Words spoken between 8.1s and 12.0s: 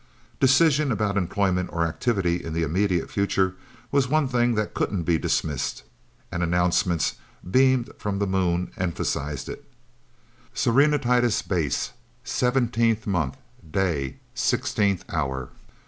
the Moon, emphasized it: "Serenitatis Base,